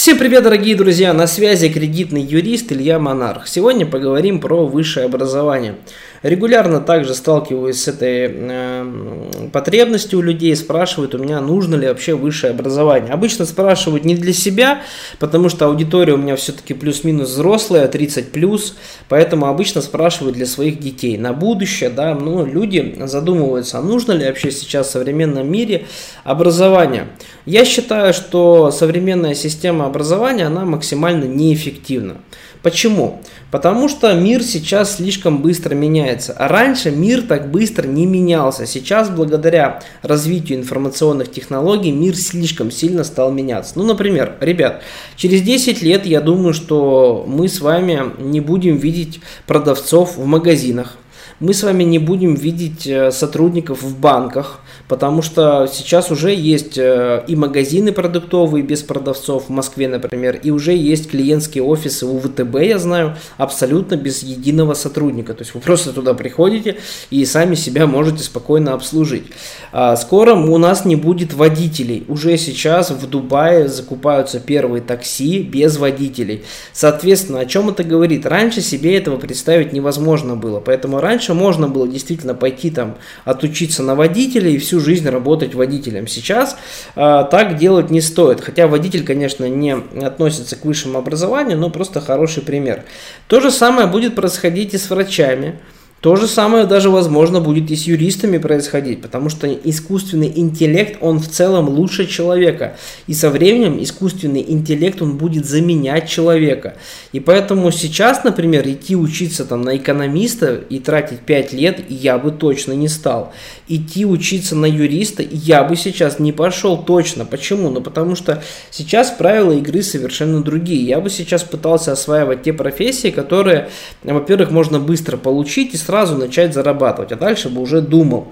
Всем 0.00 0.16
привет, 0.16 0.44
дорогие 0.44 0.74
друзья! 0.76 1.12
На 1.12 1.26
связи 1.26 1.68
кредитный 1.68 2.22
юрист 2.22 2.72
Илья 2.72 2.98
Монарх. 2.98 3.46
Сегодня 3.46 3.84
поговорим 3.84 4.40
про 4.40 4.64
высшее 4.64 5.04
образование. 5.04 5.74
Регулярно 6.22 6.80
также 6.80 7.14
сталкиваюсь 7.14 7.82
с 7.82 7.88
этой 7.88 8.30
э, 8.30 9.48
потребностью 9.54 10.18
у 10.18 10.22
людей, 10.22 10.54
спрашивают 10.54 11.14
у 11.14 11.18
меня, 11.18 11.40
нужно 11.40 11.76
ли 11.76 11.88
вообще 11.88 12.12
высшее 12.12 12.50
образование. 12.50 13.14
Обычно 13.14 13.46
спрашивают 13.46 14.04
не 14.04 14.14
для 14.14 14.34
себя, 14.34 14.82
потому 15.18 15.48
что 15.48 15.64
аудитория 15.64 16.12
у 16.12 16.18
меня 16.18 16.36
все-таки 16.36 16.74
плюс-минус 16.74 17.30
взрослая, 17.30 17.88
30 17.88 18.32
плюс, 18.32 18.76
поэтому 19.08 19.46
обычно 19.46 19.80
спрашивают 19.80 20.36
для 20.36 20.44
своих 20.44 20.78
детей 20.78 21.16
на 21.16 21.32
будущее, 21.32 21.88
да, 21.88 22.14
но 22.14 22.44
люди 22.44 22.96
задумываются, 23.06 23.78
а 23.78 23.82
нужно 23.82 24.12
ли 24.12 24.26
вообще 24.26 24.50
сейчас 24.50 24.88
в 24.88 24.90
современном 24.90 25.50
мире 25.50 25.86
образование. 26.24 27.06
Я 27.46 27.64
считаю, 27.64 28.12
что 28.12 28.70
современная 28.70 29.34
система 29.34 29.86
образования, 29.86 30.44
она 30.44 30.66
максимально 30.66 31.24
неэффективна. 31.24 32.18
Почему? 32.62 33.22
Потому 33.50 33.88
что 33.88 34.14
мир 34.14 34.42
сейчас 34.42 34.96
слишком 34.96 35.42
быстро 35.42 35.74
меняется. 35.74 36.32
А 36.32 36.48
раньше 36.48 36.90
мир 36.90 37.22
так 37.22 37.50
быстро 37.50 37.86
не 37.86 38.06
менялся. 38.06 38.66
Сейчас, 38.66 39.10
благодаря 39.10 39.80
развитию 40.02 40.58
информационных 40.58 41.30
технологий, 41.30 41.90
мир 41.90 42.16
слишком 42.16 42.70
сильно 42.70 43.02
стал 43.02 43.32
меняться. 43.32 43.72
Ну, 43.76 43.84
например, 43.84 44.36
ребят, 44.40 44.82
через 45.16 45.42
10 45.42 45.82
лет 45.82 46.06
я 46.06 46.20
думаю, 46.20 46.54
что 46.54 47.24
мы 47.26 47.48
с 47.48 47.60
вами 47.60 48.12
не 48.18 48.40
будем 48.40 48.76
видеть 48.76 49.20
продавцов 49.46 50.16
в 50.16 50.24
магазинах. 50.24 50.96
Мы 51.40 51.54
с 51.54 51.62
вами 51.62 51.84
не 51.84 51.98
будем 51.98 52.34
видеть 52.34 52.86
э, 52.86 53.10
сотрудников 53.10 53.82
в 53.82 53.98
банках 53.98 54.60
потому 54.90 55.22
что 55.22 55.68
сейчас 55.72 56.10
уже 56.10 56.34
есть 56.34 56.76
э, 56.76 57.22
и 57.28 57.36
магазины 57.36 57.92
продуктовые 57.92 58.64
без 58.64 58.82
продавцов 58.82 59.44
в 59.46 59.48
Москве, 59.50 59.86
например, 59.86 60.40
и 60.42 60.50
уже 60.50 60.74
есть 60.74 61.08
клиентские 61.08 61.62
офисы 61.62 62.06
у 62.06 62.18
ВТБ, 62.18 62.56
я 62.62 62.80
знаю, 62.80 63.16
абсолютно 63.36 63.94
без 63.94 64.24
единого 64.24 64.74
сотрудника. 64.74 65.32
То 65.32 65.42
есть 65.42 65.54
вы 65.54 65.60
просто 65.60 65.92
туда 65.92 66.12
приходите 66.14 66.78
и 67.10 67.24
сами 67.24 67.54
себя 67.54 67.86
можете 67.86 68.24
спокойно 68.24 68.74
обслужить. 68.74 69.26
А 69.70 69.94
скоро 69.94 70.34
у 70.34 70.58
нас 70.58 70.84
не 70.84 70.96
будет 70.96 71.34
водителей. 71.34 72.04
Уже 72.08 72.36
сейчас 72.36 72.90
в 72.90 73.08
Дубае 73.08 73.68
закупаются 73.68 74.40
первые 74.40 74.82
такси 74.82 75.40
без 75.40 75.76
водителей. 75.76 76.42
Соответственно, 76.72 77.38
о 77.38 77.46
чем 77.46 77.68
это 77.68 77.84
говорит? 77.84 78.26
Раньше 78.26 78.60
себе 78.60 78.96
этого 78.96 79.18
представить 79.18 79.72
невозможно 79.72 80.34
было. 80.34 80.58
Поэтому 80.58 81.00
раньше 81.00 81.29
можно 81.34 81.68
было 81.68 81.86
действительно 81.88 82.34
пойти 82.34 82.70
там 82.70 82.96
отучиться 83.24 83.82
на 83.82 83.94
водителя 83.94 84.50
и 84.50 84.58
всю 84.58 84.80
жизнь 84.80 85.08
работать 85.08 85.54
водителем. 85.54 86.06
Сейчас 86.06 86.56
э, 86.96 87.24
так 87.30 87.56
делать 87.56 87.90
не 87.90 88.00
стоит. 88.00 88.40
Хотя 88.40 88.66
водитель, 88.66 89.04
конечно, 89.04 89.48
не 89.48 89.72
относится 89.72 90.56
к 90.56 90.64
высшему 90.64 90.98
образованию, 90.98 91.58
но 91.58 91.70
просто 91.70 92.00
хороший 92.00 92.42
пример. 92.42 92.84
То 93.26 93.40
же 93.40 93.50
самое 93.50 93.86
будет 93.86 94.14
происходить 94.14 94.74
и 94.74 94.78
с 94.78 94.90
врачами. 94.90 95.58
То 96.00 96.16
же 96.16 96.26
самое 96.26 96.64
даже, 96.64 96.88
возможно, 96.88 97.42
будет 97.42 97.70
и 97.70 97.76
с 97.76 97.82
юристами 97.82 98.38
происходить, 98.38 99.02
потому 99.02 99.28
что 99.28 99.46
искусственный 99.52 100.32
интеллект, 100.34 100.96
он 101.02 101.18
в 101.18 101.28
целом 101.28 101.68
лучше 101.68 102.06
человека. 102.06 102.76
И 103.06 103.12
со 103.12 103.28
временем 103.28 103.82
искусственный 103.82 104.42
интеллект, 104.48 105.02
он 105.02 105.18
будет 105.18 105.44
заменять 105.44 106.08
человека. 106.08 106.76
И 107.12 107.20
поэтому 107.20 107.70
сейчас, 107.70 108.24
например, 108.24 108.66
идти 108.66 108.96
учиться 108.96 109.44
там 109.44 109.60
на 109.60 109.76
экономиста 109.76 110.54
и 110.54 110.78
тратить 110.78 111.20
5 111.20 111.52
лет 111.52 111.84
я 111.90 112.16
бы 112.16 112.30
точно 112.30 112.72
не 112.72 112.88
стал. 112.88 113.34
Идти 113.68 114.06
учиться 114.06 114.56
на 114.56 114.66
юриста 114.66 115.22
я 115.22 115.64
бы 115.64 115.76
сейчас 115.76 116.18
не 116.18 116.32
пошел 116.32 116.78
точно. 116.82 117.26
Почему? 117.26 117.68
Ну 117.68 117.82
потому 117.82 118.16
что 118.16 118.42
сейчас 118.70 119.10
правила 119.10 119.52
игры 119.52 119.82
совершенно 119.82 120.42
другие. 120.42 120.82
Я 120.82 121.00
бы 121.00 121.10
сейчас 121.10 121.42
пытался 121.42 121.92
осваивать 121.92 122.42
те 122.42 122.54
профессии, 122.54 123.10
которые, 123.10 123.68
во-первых, 124.02 124.50
можно 124.50 124.80
быстро 124.80 125.18
получить 125.18 125.74
и 125.74 125.76
сразу 125.90 126.16
начать 126.16 126.54
зарабатывать, 126.54 127.10
а 127.10 127.16
дальше 127.16 127.48
бы 127.48 127.60
уже 127.60 127.80
думал. 127.80 128.28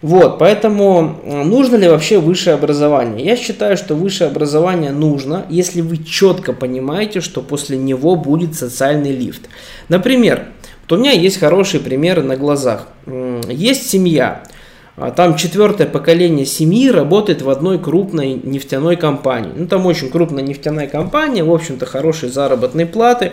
Вот, 0.00 0.38
поэтому 0.38 1.18
э, 1.24 1.42
нужно 1.42 1.76
ли 1.76 1.88
вообще 1.88 2.18
высшее 2.18 2.54
образование? 2.54 3.26
Я 3.26 3.36
считаю, 3.36 3.76
что 3.76 3.94
высшее 3.94 4.30
образование 4.30 4.92
нужно, 4.92 5.44
если 5.48 5.80
вы 5.80 5.96
четко 5.96 6.52
понимаете, 6.52 7.20
что 7.20 7.40
после 7.42 7.78
него 7.78 8.14
будет 8.14 8.54
социальный 8.54 9.12
лифт. 9.12 9.48
Например, 9.88 10.46
вот 10.82 10.98
у 10.98 11.00
меня 11.00 11.12
есть 11.12 11.40
хорошие 11.40 11.80
примеры 11.80 12.22
на 12.22 12.36
глазах. 12.36 12.86
Есть 13.48 13.88
семья, 13.90 14.42
а 14.96 15.10
там 15.10 15.34
четвертое 15.34 15.86
поколение 15.86 16.46
семьи 16.46 16.88
работает 16.90 17.42
в 17.42 17.50
одной 17.50 17.80
крупной 17.80 18.34
нефтяной 18.34 18.96
компании. 18.96 19.52
Ну, 19.56 19.66
там 19.66 19.86
очень 19.86 20.10
крупная 20.10 20.44
нефтяная 20.44 20.86
компания, 20.86 21.42
в 21.42 21.52
общем-то, 21.52 21.86
хорошие 21.86 22.30
заработные 22.30 22.86
платы. 22.86 23.32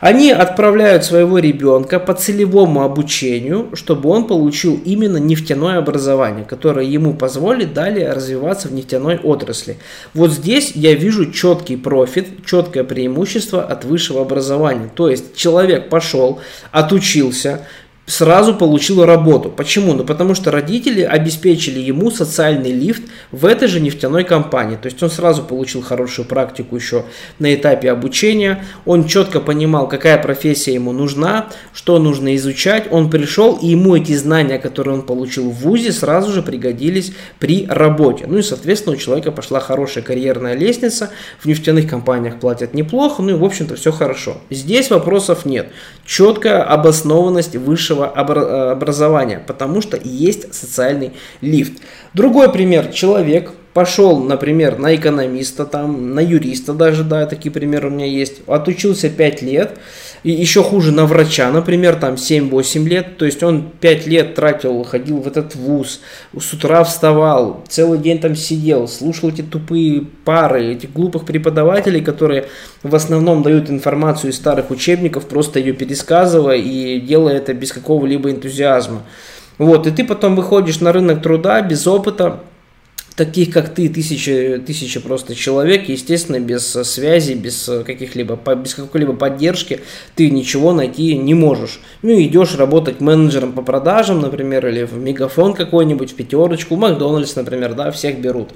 Они 0.00 0.32
отправляют 0.32 1.04
своего 1.04 1.38
ребенка 1.38 2.00
по 2.00 2.14
целевому 2.14 2.82
обучению, 2.82 3.68
чтобы 3.74 4.08
он 4.08 4.26
получил 4.26 4.80
именно 4.82 5.18
нефтяное 5.18 5.76
образование, 5.76 6.46
которое 6.46 6.86
ему 6.86 7.12
позволит 7.12 7.74
далее 7.74 8.10
развиваться 8.12 8.68
в 8.68 8.72
нефтяной 8.72 9.18
отрасли. 9.18 9.76
Вот 10.14 10.32
здесь 10.32 10.72
я 10.74 10.94
вижу 10.94 11.30
четкий 11.30 11.76
профит, 11.76 12.46
четкое 12.46 12.82
преимущество 12.84 13.62
от 13.62 13.84
высшего 13.84 14.22
образования. 14.22 14.90
То 14.94 15.10
есть 15.10 15.36
человек 15.36 15.90
пошел, 15.90 16.40
отучился, 16.72 17.66
сразу 18.10 18.54
получил 18.54 19.04
работу. 19.04 19.50
Почему? 19.50 19.94
Ну 19.94 20.04
потому 20.04 20.34
что 20.34 20.50
родители 20.50 21.02
обеспечили 21.02 21.78
ему 21.78 22.10
социальный 22.10 22.72
лифт 22.72 23.02
в 23.30 23.46
этой 23.46 23.68
же 23.68 23.80
нефтяной 23.80 24.24
компании. 24.24 24.76
То 24.76 24.86
есть 24.86 25.02
он 25.02 25.10
сразу 25.10 25.42
получил 25.42 25.82
хорошую 25.82 26.26
практику 26.26 26.76
еще 26.76 27.04
на 27.38 27.54
этапе 27.54 27.90
обучения. 27.90 28.64
Он 28.84 29.06
четко 29.06 29.40
понимал, 29.40 29.88
какая 29.88 30.20
профессия 30.20 30.74
ему 30.74 30.92
нужна, 30.92 31.48
что 31.72 31.98
нужно 31.98 32.34
изучать. 32.36 32.88
Он 32.90 33.10
пришел, 33.10 33.56
и 33.56 33.68
ему 33.68 33.96
эти 33.96 34.16
знания, 34.16 34.58
которые 34.58 34.94
он 34.94 35.02
получил 35.02 35.50
в 35.50 35.54
ВУЗе, 35.54 35.92
сразу 35.92 36.32
же 36.32 36.42
пригодились 36.42 37.12
при 37.38 37.66
работе. 37.66 38.26
Ну 38.26 38.38
и, 38.38 38.42
соответственно, 38.42 38.96
у 38.96 38.98
человека 38.98 39.30
пошла 39.30 39.60
хорошая 39.60 40.02
карьерная 40.02 40.54
лестница. 40.54 41.10
В 41.38 41.46
нефтяных 41.46 41.88
компаниях 41.88 42.40
платят 42.40 42.74
неплохо, 42.74 43.22
ну 43.22 43.30
и, 43.30 43.34
в 43.34 43.44
общем-то, 43.44 43.76
все 43.76 43.92
хорошо. 43.92 44.38
Здесь 44.50 44.90
вопросов 44.90 45.44
нет. 45.44 45.68
Четкая 46.04 46.62
обоснованность 46.62 47.54
высшего 47.54 47.89
высшего 47.90 48.06
образования, 48.70 49.42
потому 49.46 49.80
что 49.80 49.98
есть 50.02 50.54
социальный 50.54 51.12
лифт. 51.40 51.74
Другой 52.14 52.52
пример. 52.52 52.88
Человек 52.88 53.52
пошел, 53.72 54.18
например, 54.18 54.78
на 54.78 54.94
экономиста, 54.94 55.64
там, 55.64 56.14
на 56.14 56.20
юриста 56.20 56.72
даже, 56.72 57.04
да, 57.04 57.26
такие 57.26 57.52
примеры 57.52 57.88
у 57.88 57.90
меня 57.92 58.06
есть, 58.06 58.42
отучился 58.46 59.08
5 59.08 59.42
лет, 59.42 59.78
и 60.22 60.30
еще 60.30 60.62
хуже 60.62 60.92
на 60.92 61.06
врача, 61.06 61.50
например, 61.50 61.96
там 61.96 62.14
7-8 62.14 62.88
лет, 62.88 63.16
то 63.16 63.24
есть 63.24 63.42
он 63.42 63.70
5 63.80 64.06
лет 64.06 64.34
тратил, 64.34 64.82
ходил 64.84 65.20
в 65.20 65.26
этот 65.26 65.54
вуз, 65.54 66.00
с 66.38 66.52
утра 66.52 66.84
вставал, 66.84 67.64
целый 67.68 67.98
день 67.98 68.18
там 68.18 68.36
сидел, 68.36 68.86
слушал 68.86 69.30
эти 69.30 69.42
тупые 69.42 70.02
пары, 70.24 70.72
этих 70.72 70.92
глупых 70.92 71.24
преподавателей, 71.24 72.02
которые 72.02 72.46
в 72.82 72.94
основном 72.94 73.42
дают 73.42 73.70
информацию 73.70 74.30
из 74.30 74.36
старых 74.36 74.70
учебников, 74.70 75.26
просто 75.26 75.58
ее 75.58 75.72
пересказывая 75.72 76.56
и 76.56 77.00
делая 77.00 77.38
это 77.38 77.54
без 77.54 77.72
какого-либо 77.72 78.30
энтузиазма. 78.30 79.02
Вот, 79.56 79.86
и 79.86 79.90
ты 79.90 80.04
потом 80.04 80.36
выходишь 80.36 80.80
на 80.80 80.92
рынок 80.92 81.22
труда 81.22 81.60
без 81.60 81.86
опыта, 81.86 82.40
таких 83.20 83.50
как 83.50 83.74
ты, 83.74 83.90
тысячи, 83.90 84.62
тысячи 84.66 84.98
просто 84.98 85.34
человек, 85.34 85.90
естественно, 85.90 86.40
без 86.40 86.66
связи, 86.66 87.34
без 87.34 87.70
каких-либо, 87.84 88.40
без 88.54 88.74
какой-либо 88.74 89.12
поддержки 89.12 89.80
ты 90.14 90.30
ничего 90.30 90.72
найти 90.72 91.18
не 91.18 91.34
можешь. 91.34 91.80
Ну, 92.00 92.18
идешь 92.18 92.54
работать 92.54 93.02
менеджером 93.02 93.52
по 93.52 93.60
продажам, 93.60 94.20
например, 94.22 94.66
или 94.66 94.84
в 94.84 94.96
Мегафон 94.96 95.52
какой-нибудь, 95.52 96.12
в 96.12 96.14
пятерочку, 96.14 96.76
в 96.76 96.78
Макдональдс, 96.78 97.36
например, 97.36 97.74
да, 97.74 97.90
всех 97.90 98.20
берут. 98.20 98.52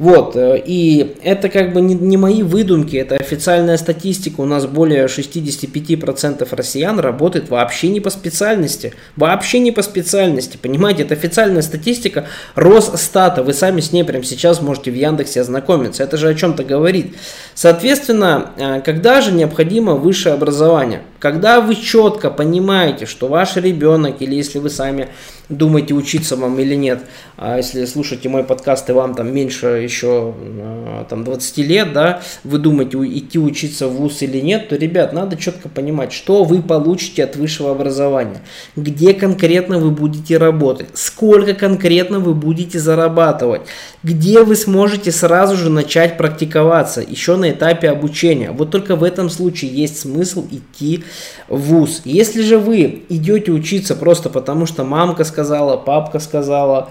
Вот, 0.00 0.34
э, 0.34 0.60
и 0.66 1.14
это 1.22 1.48
как 1.48 1.72
бы 1.72 1.80
не, 1.80 1.94
не 1.94 2.16
мои 2.16 2.42
выдумки, 2.42 2.96
это 2.96 3.14
официальная 3.14 3.76
статистика, 3.76 4.40
у 4.40 4.46
нас 4.46 4.66
более 4.66 5.06
65% 5.06 6.48
россиян 6.56 6.98
работает 6.98 7.50
вообще 7.50 7.88
не 7.88 8.00
по 8.00 8.10
специальности, 8.10 8.94
вообще 9.14 9.60
не 9.60 9.70
по 9.70 9.82
специальности, 9.82 10.58
понимаете, 10.60 11.04
это 11.04 11.14
официальная 11.14 11.62
статистика 11.62 12.26
Росстата, 12.56 13.44
вы 13.44 13.52
сами 13.52 13.80
с 13.80 13.92
ней 13.92 14.07
прямо 14.08 14.24
сейчас 14.24 14.62
можете 14.62 14.90
в 14.90 14.94
Яндексе 14.94 15.42
ознакомиться. 15.42 16.02
Это 16.02 16.16
же 16.16 16.30
о 16.30 16.34
чем-то 16.34 16.64
говорит. 16.64 17.14
Соответственно, 17.54 18.52
э, 18.56 18.80
когда 18.80 19.20
же 19.20 19.32
необходимо 19.32 19.96
высшее 19.96 20.34
образование? 20.34 21.02
Когда 21.18 21.60
вы 21.60 21.74
четко 21.74 22.30
понимаете, 22.30 23.04
что 23.04 23.28
ваш 23.28 23.56
ребенок, 23.56 24.22
или 24.22 24.34
если 24.34 24.60
вы 24.60 24.70
сами 24.70 25.08
думаете, 25.48 25.94
учиться 25.94 26.36
вам 26.36 26.58
или 26.58 26.74
нет, 26.74 27.00
а 27.36 27.56
если 27.56 27.84
слушаете 27.86 28.28
мой 28.28 28.44
подкаст 28.44 28.88
и 28.90 28.92
вам 28.92 29.14
там 29.14 29.34
меньше 29.34 29.66
еще 29.66 30.34
а, 30.38 31.06
там, 31.08 31.24
20 31.24 31.58
лет, 31.58 31.92
да, 31.92 32.22
вы 32.44 32.58
думаете 32.58 32.98
идти 32.98 33.38
учиться 33.38 33.88
в 33.88 33.92
ВУЗ 33.92 34.22
или 34.22 34.40
нет, 34.40 34.68
то, 34.68 34.76
ребят, 34.76 35.12
надо 35.12 35.36
четко 35.36 35.68
понимать, 35.68 36.12
что 36.12 36.44
вы 36.44 36.62
получите 36.62 37.24
от 37.24 37.36
высшего 37.36 37.72
образования, 37.72 38.40
где 38.76 39.14
конкретно 39.14 39.78
вы 39.78 39.90
будете 39.90 40.36
работать, 40.36 40.88
сколько 40.94 41.54
конкретно 41.54 42.20
вы 42.20 42.34
будете 42.34 42.78
зарабатывать, 42.78 43.62
где 44.02 44.42
вы 44.42 44.54
сможете 44.56 45.10
сразу 45.10 45.56
же 45.56 45.70
начать 45.70 46.16
практиковаться 46.16 47.00
еще 47.00 47.36
на 47.36 47.50
этапе 47.50 47.90
обучения. 47.90 48.52
Вот 48.52 48.70
только 48.70 48.96
в 48.96 49.02
этом 49.02 49.28
случае 49.28 49.72
есть 49.72 50.00
смысл 50.00 50.46
идти 50.50 51.04
в 51.48 51.58
ВУЗ. 51.58 52.02
Если 52.04 52.42
же 52.42 52.58
вы 52.58 53.02
идете 53.08 53.50
учиться 53.50 53.96
просто 53.96 54.30
потому, 54.30 54.66
что 54.66 54.84
мамка 54.84 55.24
сказала, 55.24 55.76
папка 55.76 56.20
сказала, 56.20 56.90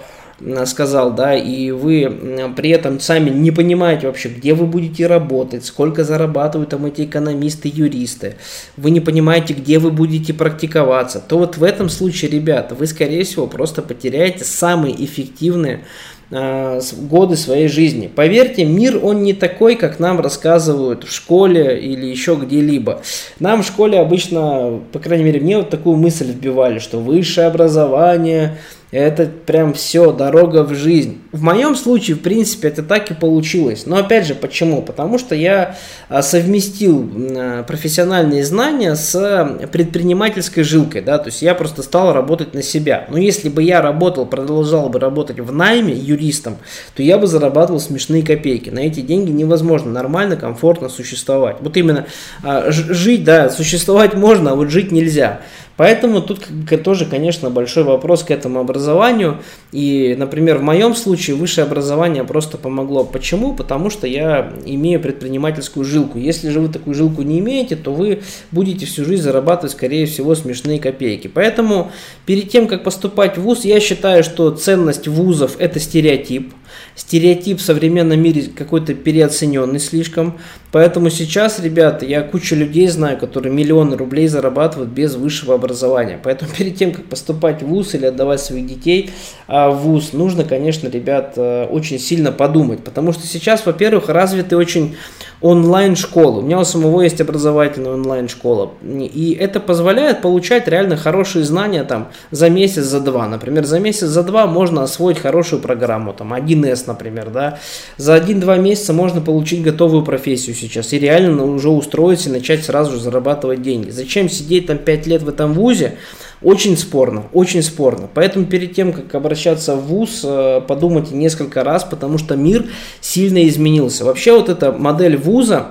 сказал, 0.66 1.14
да, 1.14 1.36
и 1.36 1.72
вы 1.72 2.52
при 2.56 2.70
этом 2.70 3.00
сами 3.00 3.30
не 3.30 3.52
понимаете 3.52 4.08
вообще, 4.08 4.30
где 4.30 4.54
вы 4.54 4.68
будете 4.68 5.08
работать, 5.08 5.66
сколько 5.66 6.04
зарабатывают 6.04 6.70
там 6.70 6.86
эти 6.86 7.06
экономисты, 7.06 7.72
юристы, 7.74 8.36
вы 8.76 8.92
не 8.92 9.00
понимаете, 9.00 9.54
где 9.54 9.80
вы 9.80 9.90
будете 9.90 10.34
практиковаться, 10.34 11.20
то 11.20 11.40
вот 11.40 11.58
в 11.58 11.64
этом 11.64 11.90
случае, 11.90 12.30
ребята, 12.30 12.76
вы, 12.76 12.86
скорее 12.86 13.24
всего, 13.24 13.48
просто 13.48 13.82
потеряете 13.82 14.44
самые 14.44 15.04
эффективные 15.04 15.86
годы 16.30 17.38
своей 17.38 17.68
жизни. 17.68 18.12
Поверьте, 18.14 18.66
мир 18.66 19.00
он 19.04 19.24
не 19.24 19.34
такой, 19.34 19.76
как 19.76 20.00
нам 20.00 20.20
рассказывают 20.20 21.06
в 21.06 21.14
школе 21.14 21.80
или 21.80 22.06
еще 22.06 22.36
где-либо. 22.36 23.02
Нам 23.40 23.64
в 23.64 23.66
школе 23.66 24.00
обычно, 24.00 24.82
по 24.92 25.00
крайней 25.00 25.24
мере, 25.24 25.40
мне 25.40 25.58
вот 25.58 25.70
такую 25.70 25.96
мысль 25.96 26.32
вбивали, 26.32 26.80
что 26.80 27.00
высшее 27.00 27.48
образование 27.48 28.58
это 28.92 29.26
прям 29.26 29.74
все, 29.74 30.14
дорога 30.14 30.64
в 30.64 30.74
жизнь. 30.74 31.18
В 31.34 31.42
моем 31.42 31.76
случае, 31.76 32.16
в 32.16 32.22
принципе, 32.22 32.70
это 32.70 32.84
так 32.84 33.12
и 33.12 33.14
получилось. 33.14 33.86
Но 33.86 33.98
опять 33.98 34.26
же, 34.26 34.34
почему? 34.34 34.82
Потому 34.82 35.20
что 35.20 35.36
я 35.36 35.76
а, 36.08 36.22
совместил 36.22 37.10
а, 37.36 37.64
профессиональные 37.64 38.46
знания 38.46 38.96
с 38.96 39.58
предпринимательской 39.74 40.64
жилкой. 40.64 41.02
Да? 41.02 41.18
То 41.18 41.28
есть 41.28 41.42
я 41.42 41.54
просто 41.54 41.84
стал 41.84 42.14
работать 42.14 42.54
на 42.54 42.64
себя. 42.64 43.06
Но 43.10 43.18
если 43.18 43.50
бы 43.50 43.62
я 43.62 43.82
работал, 43.82 44.26
продолжал 44.26 44.88
бы 44.88 45.00
работать 45.00 45.42
в 45.42 45.52
найме 45.52 45.94
юристом, 46.18 46.58
то 46.96 47.04
я 47.04 47.18
бы 47.18 47.28
зарабатывал 47.28 47.80
смешные 47.80 48.24
копейки. 48.24 48.70
На 48.70 48.80
эти 48.80 49.02
деньги 49.02 49.32
невозможно 49.32 49.92
нормально, 49.92 50.36
комфортно 50.36 50.90
существовать. 50.90 51.58
Вот 51.62 51.78
именно 51.78 52.08
а, 52.44 52.66
жить, 52.70 53.24
да, 53.24 53.50
существовать 53.50 54.16
можно, 54.16 54.52
а 54.52 54.56
вот 54.56 54.70
жить 54.70 54.92
нельзя. 54.92 55.42
Поэтому 55.78 56.22
тут 56.22 56.42
тоже, 56.84 57.06
конечно, 57.06 57.52
большой 57.52 57.84
вопрос 57.84 58.24
к 58.24 58.32
этому 58.32 58.60
образованию. 58.60 59.38
И, 59.72 60.16
например, 60.18 60.58
в 60.58 60.64
моем 60.64 60.96
случае 60.96 61.36
высшее 61.36 61.66
образование 61.66 62.24
просто 62.24 62.58
помогло. 62.58 63.04
Почему? 63.04 63.54
Потому 63.54 63.92
что 63.92 64.08
я 64.08 64.52
имею 64.66 65.00
предпринимательскую 65.00 65.86
жилку. 65.86 66.18
Если 66.18 66.50
же 66.50 66.60
вы 66.60 66.70
такую 66.70 66.96
жилку 66.96 67.22
не 67.22 67.40
имеете, 67.40 67.76
то 67.76 67.94
вы 67.94 68.24
будете 68.52 68.88
всю 68.88 69.06
жизнь 69.06 69.22
зарабатывать, 69.22 69.74
скорее 69.74 70.08
всего, 70.08 70.34
смешные 70.34 70.80
копейки. 70.80 71.28
Поэтому 71.28 71.92
перед 72.26 72.50
тем, 72.50 72.68
как 72.68 72.84
поступать 72.84 73.38
в 73.38 73.42
ВУЗ, 73.42 73.66
я 73.66 73.80
считаю, 73.80 74.24
что 74.24 74.50
ценность 74.52 75.08
вузов– 75.08 75.58
это 75.60 75.80
стереотип 75.80 76.54
стереотип 76.96 77.60
в 77.60 77.62
современном 77.62 78.20
мире 78.20 78.44
какой-то 78.56 78.94
переоцененный 78.94 79.80
слишком. 79.80 80.40
Поэтому 80.72 81.10
сейчас, 81.10 81.60
ребята, 81.60 82.06
я 82.06 82.22
кучу 82.22 82.56
людей 82.56 82.88
знаю, 82.88 83.18
которые 83.18 83.54
миллионы 83.54 83.96
рублей 83.96 84.28
зарабатывают 84.28 84.90
без 84.90 85.16
высшего 85.16 85.56
образования. 85.56 86.20
Поэтому 86.22 86.52
перед 86.58 86.76
тем, 86.76 86.92
как 86.92 87.06
поступать 87.06 87.62
в 87.62 87.68
ВУЗ 87.68 87.96
или 87.96 88.06
отдавать 88.06 88.42
своих 88.42 88.68
детей 88.68 89.12
а, 89.48 89.70
в 89.70 89.78
ВУЗ, 89.84 90.14
нужно, 90.14 90.44
конечно, 90.44 90.88
ребят, 90.88 91.34
э, 91.38 91.66
очень 91.66 92.00
сильно 92.00 92.32
подумать. 92.32 92.84
Потому 92.84 93.14
что 93.14 93.26
сейчас, 93.28 93.66
во-первых, 93.66 94.10
развиты 94.10 94.58
очень 94.58 94.96
онлайн-школы. 95.42 96.40
У 96.40 96.42
меня 96.42 96.60
у 96.60 96.64
самого 96.64 97.02
есть 97.02 97.22
образовательная 97.22 97.94
онлайн-школа. 97.94 98.72
И 98.84 99.38
это 99.40 99.60
позволяет 99.60 100.22
получать 100.22 100.68
реально 100.68 100.98
хорошие 100.98 101.46
знания 101.46 101.84
там 101.84 102.10
за 102.32 102.50
месяц, 102.50 102.84
за 102.84 103.00
два. 103.00 103.28
Например, 103.28 103.64
за 103.66 103.80
месяц, 103.80 104.08
за 104.08 104.24
два 104.24 104.48
можно 104.48 104.84
освоить 104.84 105.20
хорошую 105.20 105.62
программу, 105.62 106.14
там 106.14 106.34
1С, 106.34 106.84
например, 106.88 107.30
да. 107.30 107.60
За 107.98 108.16
один-два 108.16 108.58
месяца 108.58 108.94
можно 108.94 109.22
получить 109.22 109.62
готовую 109.62 110.04
профессию 110.04 110.56
сейчас 110.56 110.94
и 110.94 111.00
реально 111.00 111.44
уже 111.46 111.70
устроиться 111.70 112.30
и 112.30 112.32
начать 112.32 112.66
сразу 112.66 112.94
же 112.94 113.00
зарабатывать 113.00 113.62
деньги. 113.62 113.92
Зачем 113.92 114.30
сидеть 114.30 114.68
там 114.68 114.78
5 114.78 115.08
лет 115.08 115.22
в 115.22 115.30
этом 115.30 115.54
вузе? 115.54 115.98
Очень 116.42 116.78
спорно, 116.78 117.24
очень 117.34 117.64
спорно. 117.64 118.08
Поэтому 118.14 118.46
перед 118.46 118.74
тем, 118.74 118.94
как 118.94 119.16
обращаться 119.16 119.76
в 119.76 119.88
ВУЗ, 119.88 120.22
э, 120.24 120.62
подумайте 120.68 121.16
несколько 121.16 121.64
раз, 121.64 121.84
потому 121.84 122.20
что 122.20 122.36
мир 122.36 122.66
сильно 123.02 123.48
изменился. 123.48 124.06
Вообще 124.06 124.34
вот 124.34 124.48
эта 124.48 124.72
модель 124.72 125.18
ВУЗа, 125.18 125.70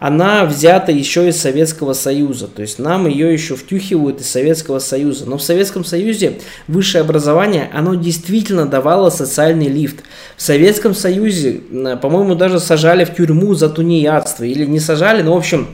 она 0.00 0.44
взята 0.44 0.90
еще 0.90 1.28
из 1.28 1.40
Советского 1.40 1.92
Союза. 1.92 2.48
То 2.48 2.62
есть 2.62 2.80
нам 2.80 3.06
ее 3.06 3.32
еще 3.32 3.54
втюхивают 3.54 4.20
из 4.20 4.28
Советского 4.28 4.80
Союза. 4.80 5.26
Но 5.26 5.38
в 5.38 5.42
Советском 5.42 5.84
Союзе 5.84 6.40
высшее 6.66 7.02
образование, 7.02 7.70
оно 7.72 7.94
действительно 7.94 8.66
давало 8.66 9.10
социальный 9.10 9.68
лифт. 9.68 10.02
В 10.36 10.42
Советском 10.42 10.94
Союзе, 10.94 11.60
по-моему, 12.00 12.34
даже 12.34 12.58
сажали 12.58 13.04
в 13.04 13.14
тюрьму 13.14 13.54
за 13.54 13.68
тунеядство. 13.68 14.44
Или 14.44 14.66
не 14.66 14.80
сажали, 14.80 15.22
но 15.22 15.34
в 15.34 15.36
общем 15.36 15.68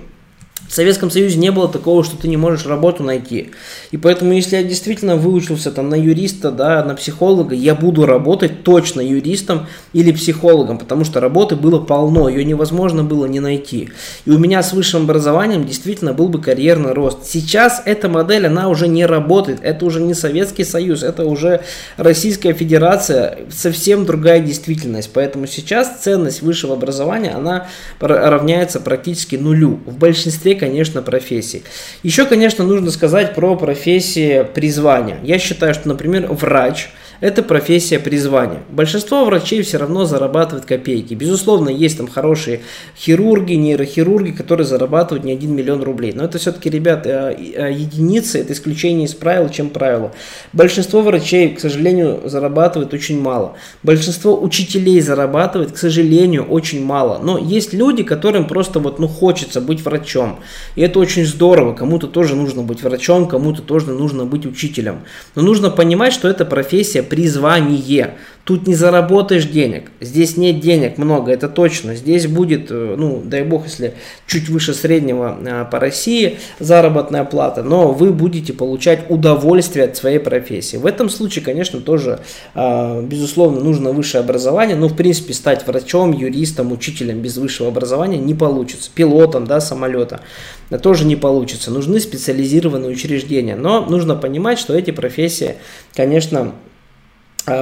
в 0.75 0.77
Советском 0.77 1.09
Союзе 1.09 1.39
не 1.39 1.53
было 1.53 1.69
такого, 1.69 2.03
что 2.03 2.17
ты 2.17 2.27
не 2.27 2.37
можешь 2.37 2.67
работу 2.67 3.05
найти. 3.05 3.53
И 3.93 3.97
поэтому, 3.97 4.33
если 4.33 4.57
я 4.57 4.65
действительно 4.65 5.15
выучился 5.15 5.71
там 5.71 5.89
на 5.89 5.95
юриста, 5.95 6.51
да, 6.51 6.85
на 6.85 6.97
психолога, 6.97 7.55
я 7.55 7.77
буду 7.77 8.07
работать 8.07 8.65
точно 8.65 9.01
юристом 9.01 9.69
или 9.93 10.11
психологом, 10.11 10.79
потому 10.79 11.05
что 11.05 11.21
работы 11.21 11.55
было 11.55 11.79
полно, 11.79 12.29
ее 12.29 12.45
невозможно 12.45 13.05
было 13.05 13.27
не 13.27 13.39
найти. 13.39 13.91
И 14.25 14.31
у 14.33 14.39
меня 14.39 14.65
с 14.65 14.73
высшим 14.73 15.05
образованием 15.05 15.65
действительно 15.65 16.13
был 16.13 16.29
бы 16.29 16.41
карьерный 16.41 16.93
рост. 16.93 17.19
Сейчас 17.25 17.81
эта 17.85 18.09
модель, 18.09 18.49
она 18.49 18.69
уже 18.69 18.89
не 18.89 19.07
работает. 19.07 19.61
Это 19.63 19.87
уже 19.87 20.01
не 20.01 20.13
Советский 20.13 20.65
Союз, 20.65 21.05
это 21.05 21.25
уже 21.25 21.61
Российская 21.99 22.53
Федерация, 22.53 23.39
совсем 23.49 24.07
другая 24.07 24.41
действительность. 24.41 25.11
Поэтому 25.15 25.47
сейчас 25.47 26.01
ценность 26.01 26.43
высшего 26.43 26.73
образования, 26.73 27.31
она 27.31 27.69
равняется 28.01 28.81
практически 28.81 29.37
нулю. 29.37 29.79
В 29.87 29.99
большинстве 29.99 30.57
конечно, 30.65 31.03
профессий. 31.03 31.63
Еще, 32.03 32.25
конечно, 32.25 32.65
нужно 32.65 32.91
сказать 32.91 33.35
про 33.35 33.55
профессии 33.55 34.47
призвания. 34.55 35.19
Я 35.23 35.39
считаю, 35.39 35.75
что, 35.75 35.89
например, 35.89 36.27
врач– 36.31 36.89
это 37.21 37.43
профессия 37.43 37.99
призвания. 37.99 38.61
Большинство 38.71 39.25
врачей 39.25 39.63
все 39.63 39.79
равно 39.79 40.05
зарабатывают 40.05 40.67
копейки. 40.67 41.15
Безусловно, 41.15 41.69
есть 41.69 41.97
там 41.99 42.09
хорошие 42.09 42.61
хирурги, 42.97 43.55
нейрохирурги, 43.55 44.33
которые 44.33 44.67
зарабатывают 44.67 45.25
не 45.25 45.33
один 45.33 45.55
миллион 45.55 45.83
рублей. 45.83 46.13
Но 46.15 46.25
это 46.25 46.39
все-таки, 46.39 46.69
ребят, 46.71 47.07
э, 47.07 47.35
э, 47.55 47.73
единицы, 47.73 48.41
это 48.41 48.53
исключение 48.53 49.07
из 49.07 49.15
правил, 49.15 49.49
чем 49.49 49.71
правило. 49.71 50.13
Большинство 50.53 51.03
врачей, 51.03 51.55
к 51.55 51.61
сожалению, 51.61 52.23
зарабатывают 52.25 52.93
очень 52.93 53.21
мало. 53.21 53.55
Большинство 53.83 54.41
учителей 54.41 55.01
зарабатывает, 55.01 55.73
к 55.73 55.77
сожалению, 55.77 56.45
очень 56.45 56.85
мало. 56.85 57.21
Но 57.23 57.39
есть 57.39 57.73
люди, 57.73 58.03
которым 58.03 58.47
просто 58.47 58.81
вот, 58.81 58.99
ну, 58.99 59.09
хочется 59.09 59.61
быть 59.61 59.85
врачом. 59.85 60.41
И 60.75 60.83
это 60.83 60.99
очень 60.99 61.25
здорово. 61.25 61.75
Кому-то 61.75 62.07
тоже 62.09 62.35
нужно 62.35 62.63
быть 62.63 62.83
врачом, 62.83 63.29
кому-то 63.29 63.63
тоже 63.63 63.93
нужно 63.93 64.25
быть 64.25 64.47
учителем. 64.47 65.01
Но 65.35 65.43
нужно 65.43 65.71
понимать, 65.71 66.13
что 66.13 66.29
эта 66.29 66.45
профессия 66.45 67.04
призвание. 67.05 68.15
Тут 68.45 68.67
не 68.67 68.75
заработаешь 68.75 69.47
денег. 69.47 69.91
Здесь 70.03 70.37
нет 70.37 70.61
денег 70.61 70.99
много, 70.99 71.33
это 71.33 71.49
точно. 71.49 71.95
Здесь 71.95 72.27
будет, 72.27 72.71
э, 72.71 72.95
ну, 72.99 73.23
дай 73.25 73.43
бог, 73.43 73.65
если 73.65 73.95
чуть 74.27 74.51
выше 74.51 74.75
среднего 74.75 75.39
э, 75.41 75.65
по 75.71 75.81
России 75.81 76.39
заработная 76.59 77.25
плата, 77.25 77.63
но 77.63 77.93
вы 77.93 78.13
будете 78.13 78.53
получать 78.53 79.07
удовольствие 79.09 79.87
от 79.87 79.97
своей 79.97 80.19
профессии. 80.19 80.77
В 80.77 80.85
этом 80.85 81.09
случае, 81.09 81.43
конечно, 81.43 81.81
тоже, 81.81 82.21
э, 82.55 83.03
безусловно, 83.03 83.61
нужно 83.61 83.93
высшее 83.93 84.23
образование. 84.23 84.77
Но, 84.77 84.89
в 84.89 84.97
принципе, 84.97 85.33
стать 85.33 85.67
врачом, 85.67 86.13
юристом, 86.13 86.71
учителем 86.71 87.21
без 87.21 87.39
высшего 87.39 87.69
образования 87.69 88.19
не 88.19 88.35
получится. 88.35 88.91
Пилотом, 88.95 89.47
да, 89.47 89.63
самолета 89.63 90.21
тоже 90.83 91.07
не 91.07 91.17
получится. 91.17 91.71
Нужны 91.71 91.99
специализированные 91.99 92.91
учреждения. 92.91 93.57
Но 93.57 93.87
нужно 93.87 94.17
понимать, 94.17 94.59
что 94.59 94.75
эти 94.75 94.91
профессии, 94.91 95.55
конечно, 95.95 96.53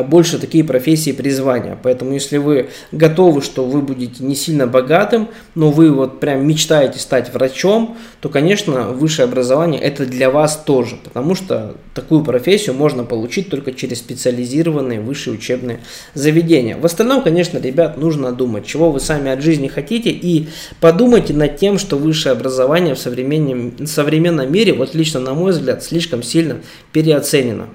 больше 0.09 0.39
такие 0.39 0.65
профессии 0.65 1.13
призвания. 1.13 1.79
Поэтому 1.83 2.13
если 2.13 2.37
вы 2.37 2.71
готовы, 2.93 3.43
что 3.43 3.65
вы 3.65 3.83
будете 3.83 4.23
не 4.23 4.35
сильно 4.35 4.67
богатым, 4.67 5.29
но 5.55 5.71
вы 5.71 5.91
вот 5.91 6.21
прям 6.21 6.47
мечтаете 6.47 6.99
стать 6.99 7.33
врачом, 7.35 7.97
то, 8.21 8.29
конечно, 8.29 8.89
высшее 8.91 9.25
образование 9.25 9.81
это 9.81 10.07
для 10.07 10.31
вас 10.31 10.63
тоже, 10.65 10.97
потому 11.03 11.35
что 11.35 11.77
такую 11.95 12.23
профессию 12.25 12.75
можно 12.75 13.05
получить 13.05 13.51
только 13.51 13.73
через 13.73 13.99
специализированные 13.99 15.01
высшие 15.01 15.35
учебные 15.35 15.81
заведения. 16.15 16.77
В 16.77 16.87
остальном, 16.87 17.23
конечно, 17.23 17.59
ребят, 17.59 17.97
нужно 17.99 18.33
думать, 18.33 18.65
чего 18.67 18.91
вы 18.93 19.01
сами 19.01 19.31
от 19.31 19.43
жизни 19.43 19.69
хотите 19.69 20.11
и 20.11 20.49
подумайте 20.81 21.35
над 21.35 21.57
тем, 21.57 21.79
что 21.79 21.97
высшее 21.97 22.33
образование 22.33 22.95
в 22.95 22.99
современном, 22.99 23.73
в 23.79 23.87
современном 23.87 24.53
мире, 24.53 24.73
вот 24.73 24.95
лично 24.95 25.21
на 25.21 25.35
мой 25.35 25.53
взгляд, 25.53 25.83
слишком 25.83 26.23
сильно 26.23 26.61
переоценено. 26.93 27.67